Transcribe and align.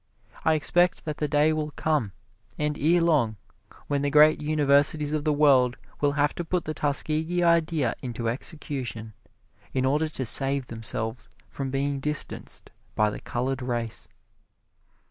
I 0.43 0.55
expect 0.55 1.05
that 1.05 1.17
the 1.17 1.27
day 1.27 1.53
will 1.53 1.69
come, 1.75 2.13
and 2.57 2.75
erelong, 2.75 3.35
when 3.85 4.01
the 4.01 4.09
great 4.09 4.41
universities 4.41 5.13
of 5.13 5.25
the 5.25 5.31
world 5.31 5.77
will 5.99 6.13
have 6.13 6.33
to 6.33 6.43
put 6.43 6.65
the 6.65 6.73
Tuskegee 6.73 7.43
Idea 7.43 7.93
into 8.01 8.27
execution 8.27 9.13
in 9.75 9.85
order 9.85 10.09
to 10.09 10.25
save 10.25 10.65
themselves 10.65 11.29
from 11.51 11.69
being 11.69 11.99
distanced 11.99 12.71
by 12.95 13.11
the 13.11 13.19
Colored 13.19 13.61
Race. 13.61 14.07